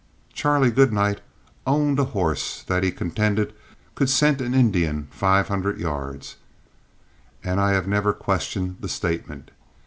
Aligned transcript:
Charlie 0.33 0.71
Goodnight 0.71 1.21
owned 1.67 1.99
a 1.99 2.05
horse 2.05 2.63
that 2.63 2.81
he 2.81 2.91
contended 2.91 3.53
could 3.93 4.09
scent 4.09 4.41
an 4.41 4.55
Indian 4.55 5.07
five 5.11 5.47
hundred 5.47 5.79
yards, 5.79 6.37
and 7.43 7.59
I 7.61 7.73
have 7.73 7.87
never 7.87 8.11
questioned 8.11 8.77
the 8.79 8.89
statement. 8.89 9.51